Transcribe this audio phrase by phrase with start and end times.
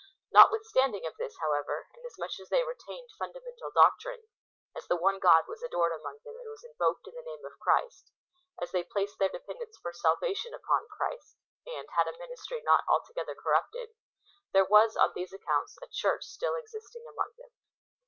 [0.31, 4.23] Notwithstanding of this, however, inasmuch as they retained fundamental doctrine:
[4.75, 7.59] as the one God was adored among them, and was invoked in the name of
[7.59, 8.11] Christ:
[8.59, 11.37] as they placed their dependence for salvation upon Christ,
[11.67, 13.89] and, had a ministry not altogether corrupted:
[14.53, 17.51] there was, on these accounts, a Church still existing among them.